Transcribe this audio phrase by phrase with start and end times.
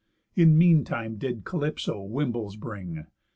[0.35, 3.05] In mean time did Calypso wimbles bring.